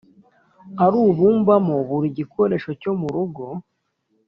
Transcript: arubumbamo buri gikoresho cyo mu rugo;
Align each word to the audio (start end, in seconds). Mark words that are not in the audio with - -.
arubumbamo 0.83 1.75
buri 1.87 2.07
gikoresho 2.17 2.69
cyo 2.81 2.91
mu 2.99 3.07
rugo; 3.15 3.45